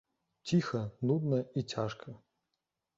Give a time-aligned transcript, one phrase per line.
[0.51, 0.81] Ціха,
[1.11, 2.19] нудна і цяжка.